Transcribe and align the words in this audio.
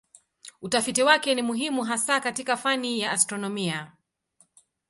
Utafiti 0.61 1.03
wake 1.03 1.35
ni 1.35 1.41
muhimu 1.41 1.83
hasa 1.83 2.19
katika 2.19 2.57
fani 2.57 2.99
ya 2.99 3.11
astronomia. 3.11 3.91